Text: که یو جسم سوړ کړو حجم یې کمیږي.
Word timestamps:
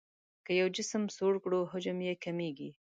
که 0.45 0.51
یو 0.59 0.67
جسم 0.77 1.03
سوړ 1.15 1.33
کړو 1.43 1.59
حجم 1.71 1.97
یې 2.07 2.13
کمیږي. 2.23 2.69